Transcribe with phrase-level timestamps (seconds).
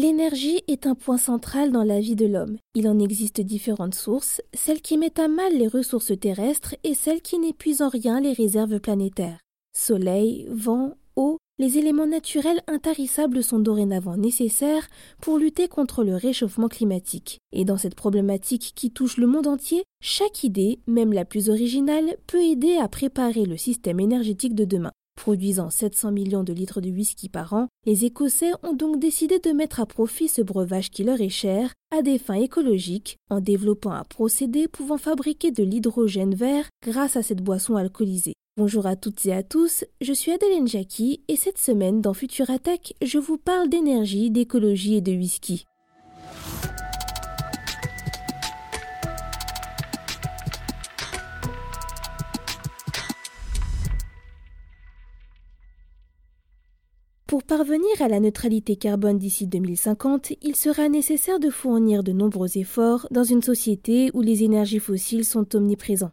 [0.00, 2.58] L'énergie est un point central dans la vie de l'homme.
[2.76, 7.20] Il en existe différentes sources, celles qui mettent à mal les ressources terrestres et celles
[7.20, 9.40] qui n'épuisent en rien les réserves planétaires.
[9.76, 14.86] Soleil, vent, eau, les éléments naturels intarissables sont dorénavant nécessaires
[15.20, 17.40] pour lutter contre le réchauffement climatique.
[17.50, 22.18] Et dans cette problématique qui touche le monde entier, chaque idée, même la plus originale,
[22.28, 24.92] peut aider à préparer le système énergétique de demain.
[25.18, 29.50] Produisant 700 millions de litres de whisky par an, les Écossais ont donc décidé de
[29.50, 33.90] mettre à profit ce breuvage qui leur est cher à des fins écologiques en développant
[33.90, 38.34] un procédé pouvant fabriquer de l'hydrogène vert grâce à cette boisson alcoolisée.
[38.56, 42.94] Bonjour à toutes et à tous, je suis Adeline Jackie et cette semaine dans Futuratech,
[43.02, 45.64] je vous parle d'énergie, d'écologie et de whisky.
[57.38, 62.58] Pour parvenir à la neutralité carbone d'ici 2050, il sera nécessaire de fournir de nombreux
[62.58, 66.10] efforts dans une société où les énergies fossiles sont omniprésents.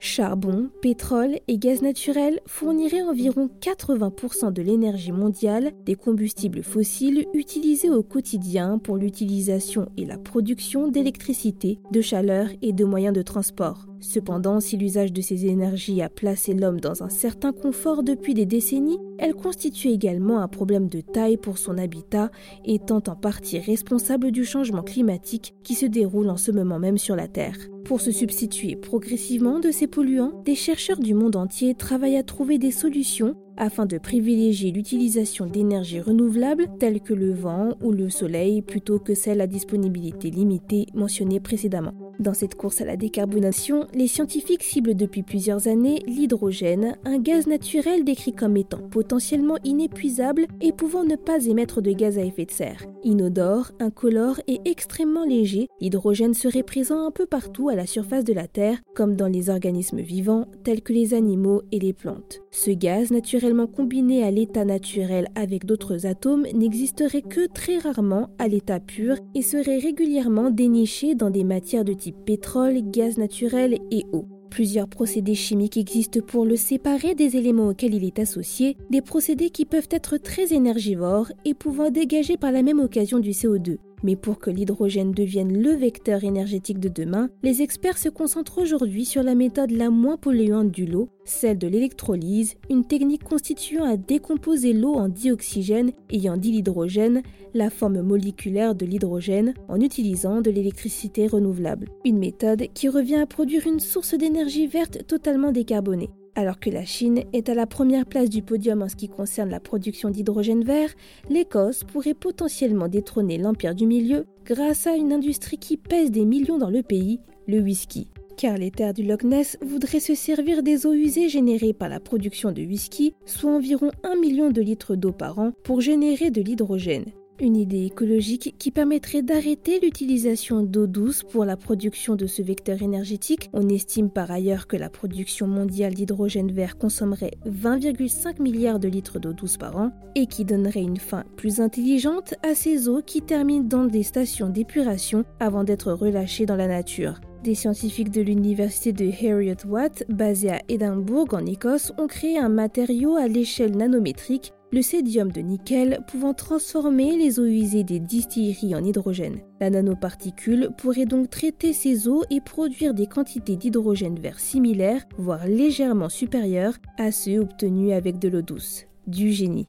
[0.00, 7.90] Charbon, pétrole et gaz naturel fourniraient environ 80% de l'énergie mondiale des combustibles fossiles utilisés
[7.90, 13.84] au quotidien pour l'utilisation et la production d'électricité, de chaleur et de moyens de transport.
[14.04, 18.44] Cependant, si l'usage de ces énergies a placé l'homme dans un certain confort depuis des
[18.44, 22.30] décennies, elle constitue également un problème de taille pour son habitat,
[22.66, 27.16] étant en partie responsable du changement climatique qui se déroule en ce moment même sur
[27.16, 27.56] la Terre.
[27.86, 32.58] Pour se substituer progressivement de ces polluants, des chercheurs du monde entier travaillent à trouver
[32.58, 38.60] des solutions afin de privilégier l'utilisation d'énergies renouvelables telles que le vent ou le soleil
[38.60, 42.03] plutôt que celles à disponibilité limitée mentionnées précédemment.
[42.20, 47.46] Dans cette course à la décarbonation, les scientifiques ciblent depuis plusieurs années l'hydrogène, un gaz
[47.46, 52.44] naturel décrit comme étant potentiellement inépuisable et pouvant ne pas émettre de gaz à effet
[52.44, 52.84] de serre.
[53.02, 58.32] Inodore, incolore et extrêmement léger, l'hydrogène serait présent un peu partout à la surface de
[58.32, 62.42] la Terre, comme dans les organismes vivants tels que les animaux et les plantes.
[62.50, 68.46] Ce gaz naturellement combiné à l'état naturel avec d'autres atomes n'existerait que très rarement à
[68.46, 74.04] l'état pur et serait régulièrement déniché dans des matières de type pétrole, gaz naturel et
[74.12, 74.26] eau.
[74.50, 79.48] Plusieurs procédés chimiques existent pour le séparer des éléments auxquels il est associé, des procédés
[79.48, 83.78] qui peuvent être très énergivores et pouvant dégager par la même occasion du CO2.
[84.04, 89.06] Mais pour que l'hydrogène devienne le vecteur énergétique de demain, les experts se concentrent aujourd'hui
[89.06, 93.96] sur la méthode la moins polluante du lot, celle de l'électrolyse, une technique constituant à
[93.96, 97.22] décomposer l'eau en dioxygène ayant dit l'hydrogène,
[97.54, 101.88] la forme moléculaire de l'hydrogène, en utilisant de l'électricité renouvelable.
[102.04, 106.10] Une méthode qui revient à produire une source d'énergie verte totalement décarbonée.
[106.36, 109.50] Alors que la Chine est à la première place du podium en ce qui concerne
[109.50, 110.92] la production d'hydrogène vert,
[111.30, 116.58] l'Écosse pourrait potentiellement détrôner l'Empire du Milieu grâce à une industrie qui pèse des millions
[116.58, 118.08] dans le pays, le whisky.
[118.36, 122.00] Car les terres du Loch Ness voudraient se servir des eaux usées générées par la
[122.00, 126.42] production de whisky, soit environ 1 million de litres d'eau par an, pour générer de
[126.42, 127.12] l'hydrogène.
[127.40, 132.80] Une idée écologique qui permettrait d'arrêter l'utilisation d'eau douce pour la production de ce vecteur
[132.80, 133.50] énergétique.
[133.52, 139.18] On estime par ailleurs que la production mondiale d'hydrogène vert consommerait 20,5 milliards de litres
[139.18, 143.20] d'eau douce par an et qui donnerait une fin plus intelligente à ces eaux qui
[143.20, 147.20] terminent dans des stations d'épuration avant d'être relâchées dans la nature.
[147.42, 152.48] Des scientifiques de l'université de Heriot Watt, basée à Édimbourg en Écosse, ont créé un
[152.48, 158.74] matériau à l'échelle nanométrique le sédium de nickel pouvant transformer les eaux usées des distilleries
[158.74, 159.38] en hydrogène.
[159.60, 165.46] La nanoparticule pourrait donc traiter ces eaux et produire des quantités d'hydrogène vert similaires, voire
[165.46, 168.86] légèrement supérieures à ceux obtenus avec de l'eau douce.
[169.06, 169.66] Du génie.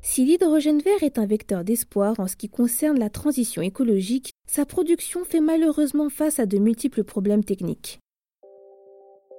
[0.00, 4.64] Si l'hydrogène vert est un vecteur d'espoir en ce qui concerne la transition écologique, sa
[4.64, 8.01] production fait malheureusement face à de multiples problèmes techniques.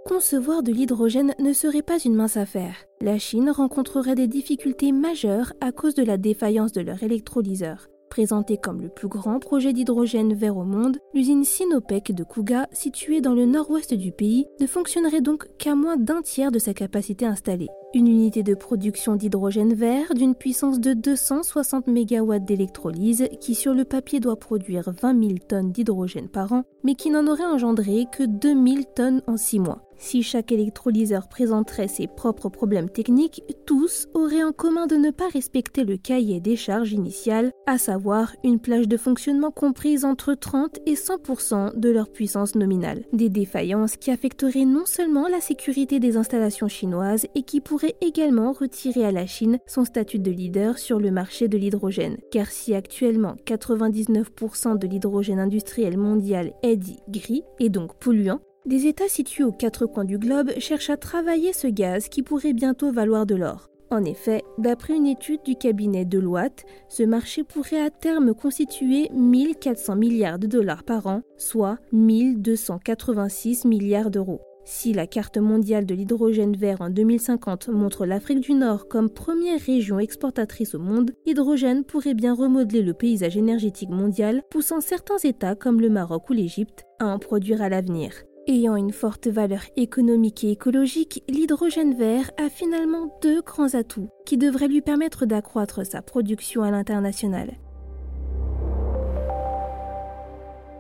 [0.06, 2.76] Concevoir de l'hydrogène ne serait pas une mince affaire.
[3.00, 7.88] La Chine rencontrerait des difficultés majeures à cause de la défaillance de leur électrolyseur.
[8.10, 13.22] Présenté comme le plus grand projet d'hydrogène vert au monde, l'usine Sinopec de Kuga, située
[13.22, 17.26] dans le nord-ouest du pays, ne fonctionnerait donc qu'à moins d'un tiers de sa capacité
[17.26, 17.70] installée.
[17.96, 23.86] Une unité de production d'hydrogène vert d'une puissance de 260 MW d'électrolyse qui sur le
[23.86, 28.24] papier doit produire 20 000 tonnes d'hydrogène par an, mais qui n'en aurait engendré que
[28.24, 29.84] 2000 tonnes en 6 mois.
[29.98, 35.30] Si chaque électrolyseur présenterait ses propres problèmes techniques, tous auraient en commun de ne pas
[35.30, 40.80] respecter le cahier des charges initial, à savoir une plage de fonctionnement comprise entre 30
[40.86, 43.06] et 100% de leur puissance nominale.
[43.14, 48.52] Des défaillances qui affecteraient non seulement la sécurité des installations chinoises et qui pourraient également
[48.52, 52.18] retirer à la Chine son statut de leader sur le marché de l'hydrogène.
[52.32, 58.88] Car si actuellement 99% de l'hydrogène industriel mondial est dit gris et donc polluant, des
[58.88, 62.92] États situés aux quatre coins du globe cherchent à travailler ce gaz qui pourrait bientôt
[62.92, 63.68] valoir de l'or.
[63.92, 69.98] En effet, d'après une étude du cabinet Deloitte, ce marché pourrait à terme constituer 1400
[69.98, 74.42] milliards de dollars par an, soit 1286 milliards d'euros.
[74.66, 79.60] Si la carte mondiale de l'hydrogène vert en 2050 montre l'Afrique du Nord comme première
[79.60, 85.56] région exportatrice au monde, l'hydrogène pourrait bien remodeler le paysage énergétique mondial, poussant certains États
[85.56, 88.14] comme le Maroc ou l'Égypte à en produire à l'avenir.
[88.48, 94.38] Ayant une forte valeur économique et écologique, l'hydrogène vert a finalement deux grands atouts qui
[94.38, 97.58] devraient lui permettre d'accroître sa production à l'international.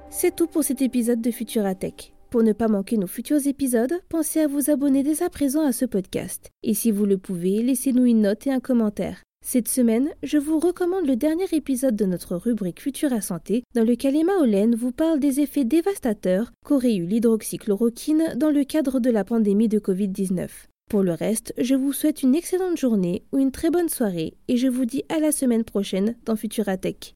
[0.09, 2.12] C'est tout pour cet épisode de Futuratech.
[2.33, 5.71] Pour ne pas manquer nos futurs épisodes, pensez à vous abonner dès à présent à
[5.71, 6.50] ce podcast.
[6.63, 9.21] Et si vous le pouvez, laissez-nous une note et un commentaire.
[9.45, 14.15] Cette semaine, je vous recommande le dernier épisode de notre rubrique Futura Santé, dans lequel
[14.15, 19.24] Emma Olen vous parle des effets dévastateurs qu'aurait eu l'hydroxychloroquine dans le cadre de la
[19.24, 20.50] pandémie de Covid-19.
[20.89, 24.57] Pour le reste, je vous souhaite une excellente journée ou une très bonne soirée et
[24.57, 27.12] je vous dis à la semaine prochaine dans Futura Tech.